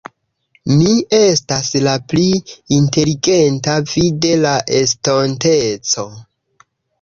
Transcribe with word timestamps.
Mi 0.77 0.93
estas 1.17 1.67
la 1.87 1.93
pli 2.13 2.23
inteligenta 2.77 3.77
vi 3.93 4.07
de 4.25 4.33
la 4.47 4.55
estonteco. 4.79 6.09